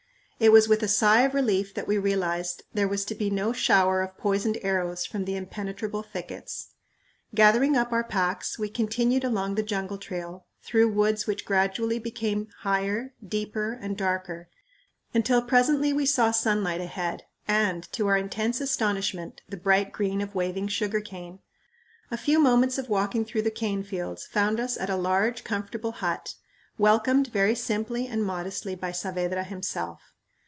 [0.43, 3.53] It was with a sigh of relief that we realized there was to be no
[3.53, 6.69] shower of poisoned arrows from the impenetrable thickets.
[7.35, 12.47] Gathering up our packs, we continued along the jungle trail, through woods which gradually became
[12.61, 14.49] higher, deeper, and darker,
[15.13, 20.33] until presently we saw sunlight ahead and, to our intense astonishment, the bright green of
[20.33, 21.37] waving sugar cane.
[22.09, 25.91] A few moments of walking through the cane fields found us at a large comfortable
[25.91, 26.33] hut,
[26.79, 30.01] welcomed very simply and modestly by Saavedra himself.